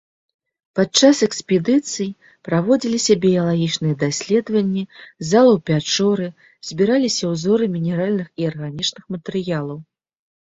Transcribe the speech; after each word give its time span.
Падчас 0.77 1.17
экспедыцый 1.25 2.07
праводзіліся 2.47 3.13
біялагічныя 3.25 3.95
даследаванні 4.03 4.83
залаў 5.31 5.59
пячоры, 5.71 6.27
збіраліся 6.69 7.25
ўзоры 7.35 7.69
мінеральных 7.75 8.27
і 8.45 8.49
арганічных 8.53 9.03
матэрыялаў. 9.17 9.79